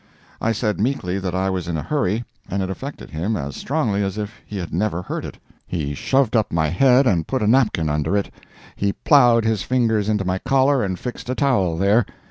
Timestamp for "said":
0.51-0.79